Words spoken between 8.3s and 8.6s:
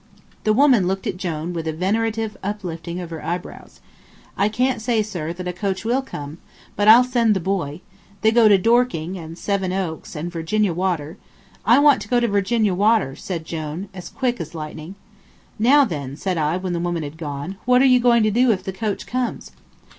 go to